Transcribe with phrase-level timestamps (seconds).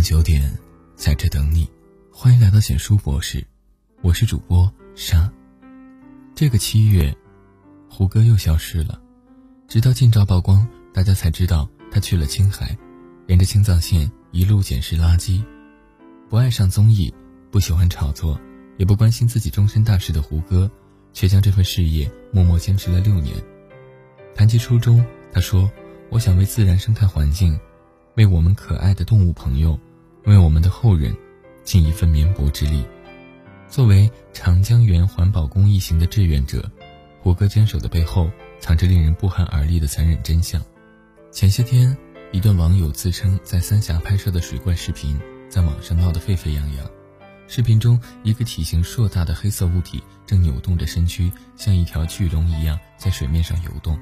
[0.00, 0.50] 晚九点，
[0.96, 1.68] 在这等你。
[2.10, 3.46] 欢迎来到简书博士，
[4.00, 5.30] 我是主播沙。
[6.34, 7.14] 这个七月，
[7.86, 8.98] 胡歌又消失了，
[9.68, 12.74] 直到近照曝光，大家才知道他去了青海，
[13.26, 15.44] 沿着青藏线一路捡拾垃圾。
[16.30, 17.12] 不爱上综艺，
[17.50, 18.40] 不喜欢炒作，
[18.78, 20.70] 也不关心自己终身大事的胡歌，
[21.12, 23.36] 却将这份事业默默坚持了六年。
[24.34, 25.70] 谈及初衷，他说
[26.08, 27.54] ：“我想为自然生态环境。”
[28.16, 29.78] 为我们可爱的动物朋友，
[30.24, 31.16] 为我们的后人，
[31.64, 32.84] 尽一份绵薄之力。
[33.68, 36.70] 作为长江源环保公益行的志愿者，
[37.20, 40.60] 胡歌坚守的背后，藏着令人不寒而栗的残忍真相。
[41.30, 41.96] 前些天，
[42.32, 46.90] 一段网友自称在三峡拍摄的水怪视频，在网上闹得沸沸扬扬。
[47.46, 53.98] 视频中，一个体型硕大的黑色物体正扭动着身躯，像一条巨龙一样在水面上游动。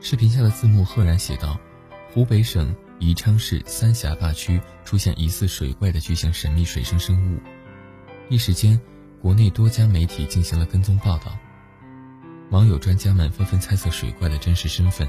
[0.00, 1.58] 视频下的字幕赫然写道
[2.14, 7.38] ：“湖北省。”宜昌市三峡坝区出现疑似水怪的巨型神秘水生生物，
[8.28, 8.80] 一时间，
[9.22, 11.38] 国内多家媒体进行了跟踪报道。
[12.50, 15.08] 网友、专家们纷纷猜测水怪的真实身份。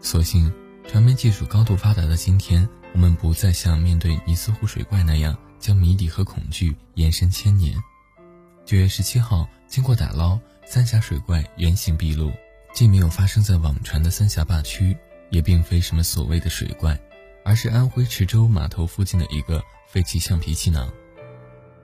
[0.00, 0.52] 所幸，
[0.86, 7.74] 传媒技术高度发达的今天，我们不再像面对尼斯湖水怪那样将谜底和恐惧延伸千年。
[8.64, 12.32] 九月十七号，经过打捞，三峡水怪原形毕露，
[12.74, 14.96] 既没有发生在网传的三峡坝区，
[15.30, 16.98] 也并非什么所谓的水怪。
[17.46, 20.92] 而是安徽池州码头附近的一个废弃橡皮气囊。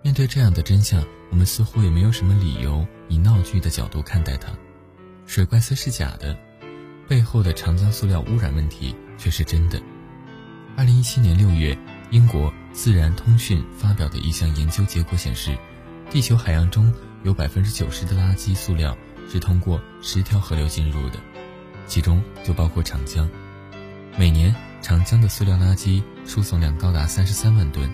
[0.02, 4.48] 面对这样的真相，我们似乎也没有什么理由以闹剧的角度看待它。
[5.24, 6.36] 水怪虽是假的，
[7.08, 9.80] 背后的长江塑料污染问题却是真的。
[10.77, 11.78] 二零一七年六月，
[12.10, 15.56] 英国《自然通讯》发表的一项研究结果显示，
[16.10, 18.98] 地球海洋中有百分之九十的垃圾塑料
[19.30, 21.20] 是通过十条河流进入的，
[21.86, 23.30] 其中就包括长江。
[24.18, 24.52] 每年。
[24.83, 27.88] 长江的塑料垃圾输送量高达三十三万吨，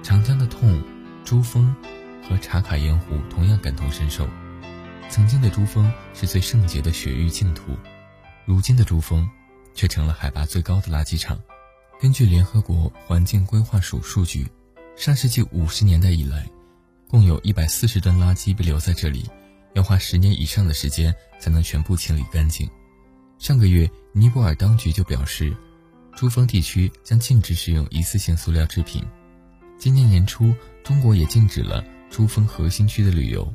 [0.00, 0.80] 长江的痛，
[1.24, 1.74] 珠峰
[2.22, 4.28] 和茶卡盐湖同样感同身受。
[5.10, 7.76] 曾经的珠峰是最圣洁的雪域净土，
[8.46, 9.28] 如今的珠峰
[9.74, 11.36] 却成了海拔最高的垃圾场。
[12.00, 14.46] 根据联合国环境规划署数据，
[14.96, 16.48] 上世纪五十年代以来，
[17.08, 19.28] 共有一百四十吨垃圾被留在这里，
[19.74, 22.70] 要花十年以上的时间才能全部清理干净。
[23.36, 25.52] 上个月，尼泊尔当局就表示。
[26.14, 29.04] 珠峰地区将禁止使用一次性塑料制品。
[29.78, 33.52] 今年年初，中国也禁止了珠峰核心区的旅游，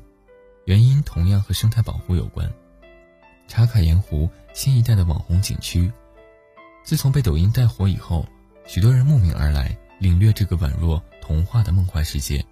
[0.66, 2.52] 原因同样和生态保护有关。
[3.48, 5.92] 茶卡盐湖新一代的网红景区，
[6.84, 8.28] 自从被抖音带火以后，
[8.68, 12.46] 许多人慕名而来，领略这个宛若童话的梦幻世界。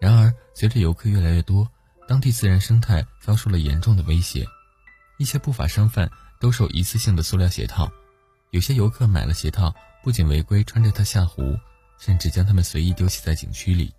[0.00, 1.68] 然而，随着游客越来越多，
[2.06, 4.46] 当地自然生态遭受了严重的威胁，
[5.18, 6.08] 一些不法商贩
[6.40, 7.90] 兜售一次性的塑料鞋套。
[8.54, 11.58] 有些游客买了鞋套，不仅违规穿着它下湖，
[11.98, 13.92] 甚至将它们随意丢弃在景区里。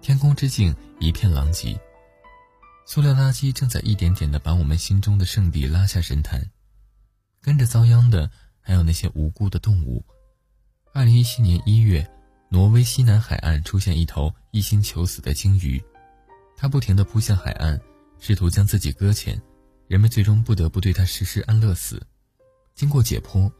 [0.00, 1.78] 天空之镜一片狼藉，
[2.86, 6.40] 塑料垃圾正在一点点地把我们心中的圣地拉下神坛。
[7.42, 8.30] 跟着遭殃的
[8.62, 10.02] 还有那些无辜的动物。
[10.94, 12.10] 二零一七年一月，
[12.48, 15.78] 挪威西南海岸出现一头一心求死的鲸鱼，
[16.56, 17.78] 它不停地扑向海岸，
[18.20, 19.38] 试图将自己搁浅，
[19.86, 22.02] 人们最终不得不对它实施安乐死。
[22.74, 23.52] 经过解剖。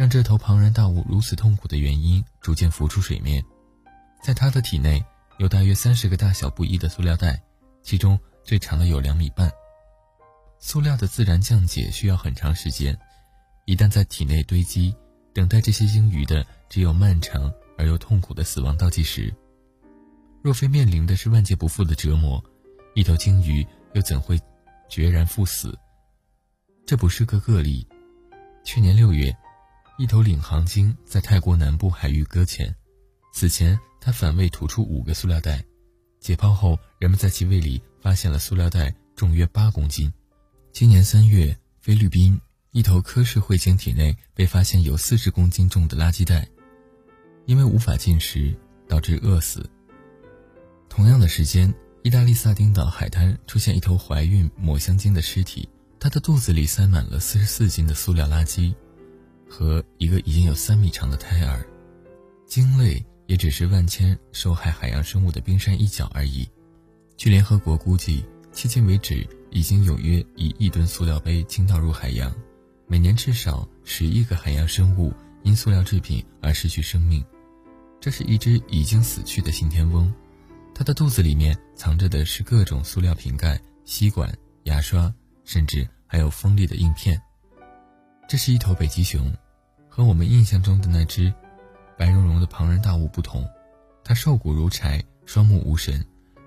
[0.00, 3.44] 让这头庞然大物如此痛苦的原因逐渐浮出水面，
[4.22, 5.04] 在它的体内
[5.36, 7.38] 有大约三十个大小不一的塑料袋，
[7.82, 9.52] 其中最长的有两米半。
[10.58, 12.98] 塑料的自然降解需要很长时间，
[13.66, 14.96] 一旦在体内堆积，
[15.34, 19.30] 等待这些鲸鱼的只有漫长而又痛苦的死亡倒计时。
[20.40, 22.42] 若非面临的是万劫不复的折磨，
[22.94, 24.40] 一头鲸鱼又怎会
[24.88, 25.78] 决然赴死？
[26.86, 27.86] 这不是个个例，
[28.64, 29.30] 去年六月。
[30.00, 32.74] 一头领航鲸在泰国南部海域搁浅，
[33.34, 35.62] 此前它反胃吐出五个塑料袋，
[36.20, 40.10] 解剖后人们在其胃里发现了塑料袋重约八公斤。
[40.72, 42.40] 今年三月，菲律宾
[42.70, 46.48] 一头科氏喙鲸体内被发现有四十公斤重的垃圾袋，
[47.44, 48.56] 因为无法进食
[48.88, 49.68] 导致饿死。
[50.88, 58.74] 同样的时间，意大利萨丁岛海滩出现一头怀孕抹香鲸的尸体，它的肚子里塞满了四十四斤的塑料垃圾。
[59.50, 61.66] 和一个已经有三米长的胎儿，
[62.46, 66.48] 鲸类也只是万千受害海洋生物的冰山一角而已。
[67.16, 68.24] 据联合国估计，
[68.54, 72.32] 迄今为止已经有约一亿吨塑料杯倾倒入海洋，
[72.86, 75.12] 每年至少十亿个海洋生物
[75.42, 77.22] 因塑料制品而失去生命。
[78.00, 80.10] 这是一只已经死去的信天翁，
[80.74, 84.32] 它的肚子里面藏着的是各种塑料瓶盖、吸管、
[84.62, 85.12] 牙刷，
[85.44, 87.20] 甚至还有锋利的硬片。
[88.30, 89.28] 这是一头北极熊，
[89.88, 91.34] 和我们印象中的那只
[91.98, 93.44] 白茸茸的庞然大物不同，
[94.04, 96.00] 它瘦骨如柴，双目无神。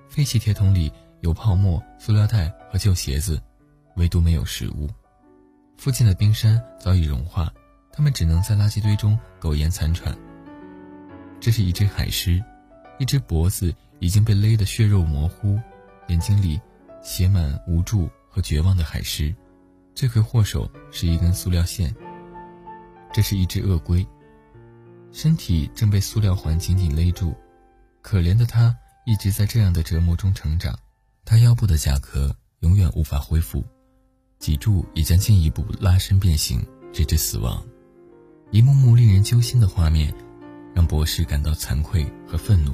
[0.07, 0.89] 废弃铁桶里
[1.19, 3.37] 有泡沫、塑料袋和旧鞋子，
[3.97, 4.89] 唯独没有食物。
[5.77, 7.51] 附近的冰山早已融化，
[7.91, 10.17] 它们只能在垃圾堆中苟延残喘。
[11.41, 12.41] 这是一只海狮，
[12.97, 15.59] 一只脖子已经被勒得血肉模糊，
[16.07, 16.57] 眼睛里
[17.01, 19.35] 写满无助和绝望的海狮。
[19.95, 21.93] 罪魁祸首是一根塑料线。
[23.13, 24.05] 这是一只鳄龟，
[25.11, 27.35] 身体正被塑料环紧紧勒住，
[28.01, 28.75] 可怜的它
[29.05, 30.77] 一直在这样的折磨中成长。
[31.23, 33.63] 它腰部的甲壳永远无法恢复，
[34.39, 37.63] 脊柱也将进一步拉伸变形，直至死亡。
[38.49, 40.13] 一幕幕令人揪心的画面，
[40.73, 42.73] 让博士感到惭愧和愤怒。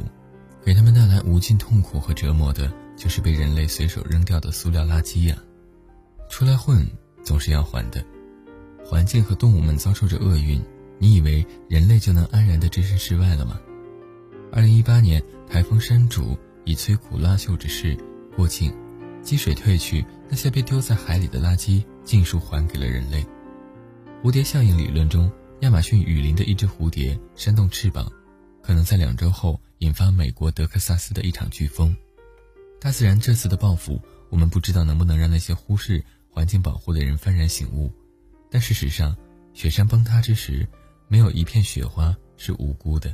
[0.66, 5.38] 给他们带来无尽痛苦和折磨的，就是被人类随手扔掉的塑料垃圾呀！
[6.30, 6.86] 出来混。
[7.30, 8.04] 总是要还的。
[8.84, 10.60] 环境和动物们遭受着厄运，
[10.98, 13.62] 你以为人类就能安然的置身事外了吗？
[14.52, 16.36] 二零一八年，台风山竹
[16.66, 17.96] 以摧枯拉朽之势
[18.36, 18.74] 过境，
[19.22, 23.24] 积水退去，那些被丢在海里的垃圾尽数还给了人类。
[24.24, 28.12] 蝴蝶效应理论中，亚马逊雨林的一只蝴蝶扇动翅膀，
[28.64, 31.96] 可能在两周后引发美国德克萨斯的一场飓风。
[32.82, 36.04] 大自然这次的报复，我们不知道能不能让那些忽视。
[36.32, 37.92] 环境保护的人幡然醒悟，
[38.50, 39.16] 但事实上，
[39.54, 40.68] 雪山崩塌之时，
[41.08, 43.14] 没有一片雪花是无辜的。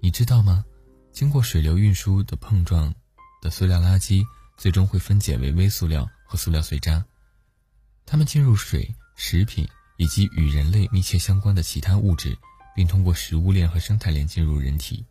[0.00, 0.64] 你知道吗？
[1.12, 2.92] 经过水流运输的碰撞
[3.40, 4.24] 的塑料垃圾，
[4.56, 7.04] 最终会分解为微塑料和塑料碎渣，
[8.06, 9.68] 它们进入水、食品
[9.98, 12.36] 以及与人类密切相关的其他物质，
[12.74, 15.04] 并通过食物链和生态链进入人体。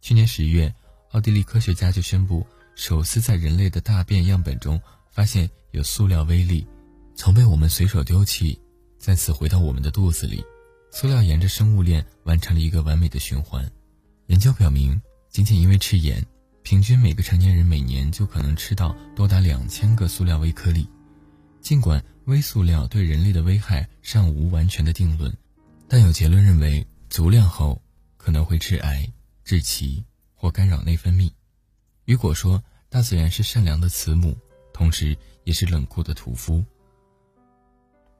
[0.00, 0.74] 去年十月，
[1.12, 4.80] 奥地利科学家就宣布，首次在人类的大便样本中。
[5.12, 6.66] 发现有塑料微粒，
[7.14, 8.58] 从被我们随手丢弃，
[8.98, 10.44] 再次回到我们的肚子里。
[10.90, 13.70] 塑料沿着生物链完成了一个完美的循环。
[14.26, 16.24] 研究表明，仅仅因为吃盐，
[16.62, 20.88] 平均每个成年人每年就可能吃到多达两千个塑料微颗粒。
[21.60, 25.32] 尽管微塑料对人类的危害尚无完全的定论，
[25.86, 27.80] 但有结论认为，足量后
[28.16, 29.08] 可能会致癌、
[29.44, 31.30] 致畸或干扰内分泌。
[32.06, 34.36] 雨果说：“大自然是善良的慈母。”
[34.74, 35.16] 同时，
[35.50, 36.64] 也是冷酷的屠夫。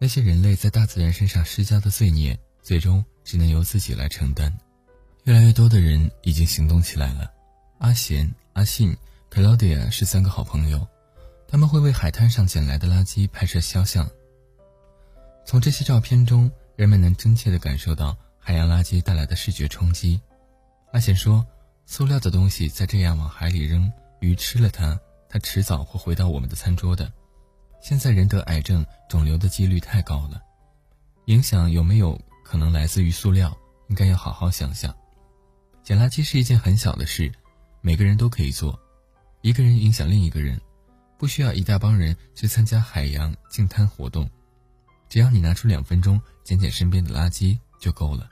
[0.00, 4.52] 那些人类在大自然身上施加的罪孽，最终只能由自己来承担。
[5.22, 7.32] 越来越多的人已经行动起来了。
[7.78, 8.96] 阿贤、阿信、
[9.28, 10.84] 克劳迪亚是三个好朋友，
[11.46, 14.10] 他们会为海滩上捡来的垃圾拍摄肖像。
[15.46, 20.20] 从这些照片中，人们能真切地感受到海洋垃圾带来的视觉冲击。
[20.90, 21.46] 阿贤说
[21.86, 24.98] ：“塑料的东西再这样往海里扔，鱼吃了它。”
[25.32, 27.12] 它迟早会回到我们的餐桌的。
[27.80, 30.40] 现在人得癌症、肿瘤的几率太高了，
[31.26, 33.56] 影响有没有可能来自于塑料？
[33.88, 34.94] 应该要好好想想。
[35.82, 37.32] 捡垃圾是一件很小的事，
[37.80, 38.78] 每个人都可以做。
[39.40, 40.60] 一个人影响另一个人，
[41.18, 44.30] 不需要一大帮人去参加海洋净滩活动，
[45.08, 48.28] 只要你拿出两分钟捡捡身边的垃圾就够了。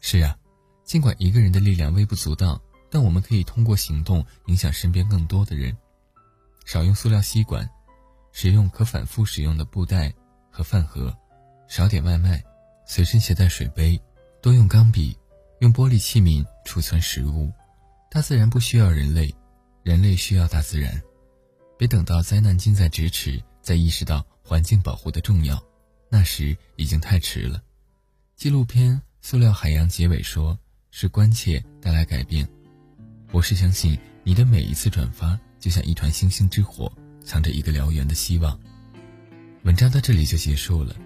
[0.00, 0.36] 是啊，
[0.82, 2.60] 尽管一个人的力量微不足道，
[2.90, 5.76] 但我们可以通过行动影响身边更多的人。
[6.64, 7.68] 少用塑料吸管，
[8.32, 10.12] 使用可反复使用的布袋
[10.50, 11.16] 和饭盒，
[11.68, 12.42] 少点外卖，
[12.86, 14.00] 随身携带水杯，
[14.40, 15.16] 多用钢笔，
[15.60, 17.52] 用玻璃器皿储存食物。
[18.10, 19.34] 大自然不需要人类，
[19.82, 21.00] 人类需要大自然。
[21.78, 25.62] 别等到灾难近在咫尺，再意识到环境保护的重要，
[26.08, 27.62] 那时已经太迟了。
[28.36, 30.58] 纪录片《塑料海洋》结尾说
[30.90, 32.48] ：“是关切带来改变。”
[33.32, 35.38] 我是相信你的每一次转发。
[35.60, 36.90] 就像一团星星之火，
[37.30, 38.58] 藏着一个燎原的希望。
[39.62, 40.96] 文章到这里就结束了。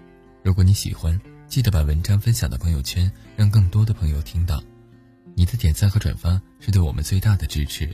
[0.41, 4.59] 如果你喜欢，记得把文章分享到朋友圈，让更多的朋友听到。
[5.35, 7.87] 你的点赞和转发是对我们最大的支持。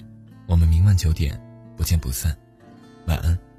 [0.47, 1.37] 我们明晚九点
[1.75, 2.33] 不见不散。
[3.05, 3.50] 晚安。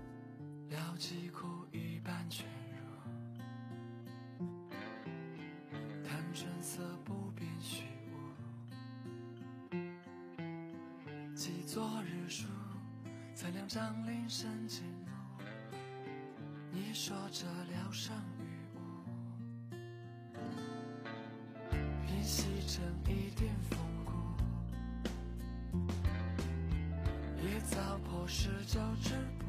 [28.23, 29.47] 草破石就止步。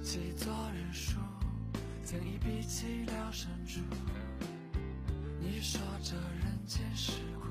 [0.00, 1.18] 记昨日书，
[2.04, 3.80] 曾一笔凄寥深处，
[5.40, 7.48] 你说这人间世故。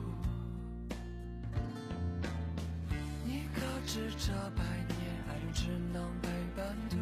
[3.90, 6.98] 是这百年，爱人只能陪伴度。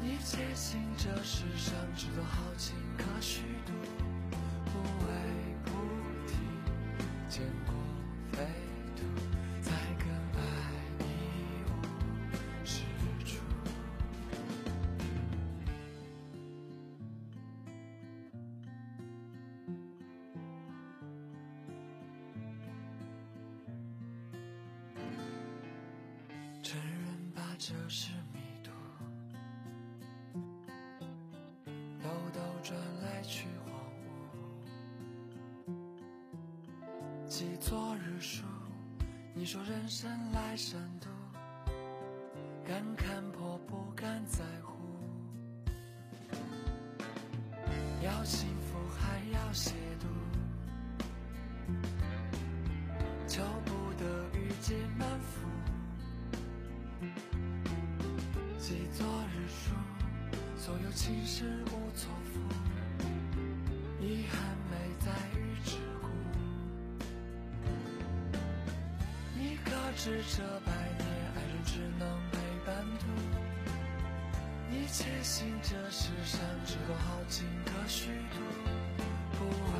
[0.00, 3.72] 你坚信这世上只有好情可虚度。
[27.62, 28.70] 这是迷途，
[32.02, 33.74] 兜兜转来去荒
[35.68, 35.74] 芜。
[37.28, 38.44] 记昨日书，
[39.34, 41.08] 你说人生来善妒，
[42.66, 44.78] 敢看破不敢在乎。
[48.02, 49.72] 要幸福还要亵
[60.70, 62.38] 所有情事无错付，
[64.00, 64.38] 遗憾
[64.70, 66.06] 没在于之故。
[69.36, 73.06] 你可知这百年，爱人只能陪伴途。
[74.70, 78.38] 你且信这世上只够豪情可虚度，
[79.40, 79.74] 不为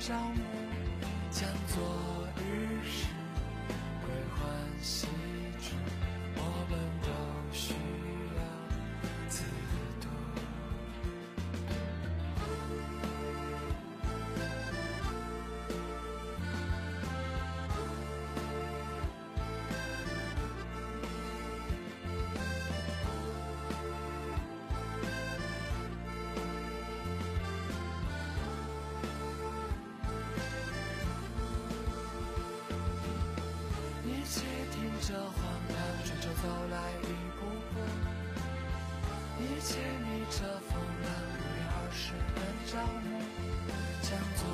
[0.00, 0.40] 朝暮，
[1.30, 2.40] 将昨日
[2.88, 3.04] 事
[4.00, 4.40] 归还
[35.00, 35.32] 听这荒
[35.66, 37.04] 唐，追着走来一
[37.38, 37.40] 步
[37.72, 37.74] 步。
[39.40, 43.08] 一切逆着风浪，不约二十的朝暮，
[44.02, 44.44] 将做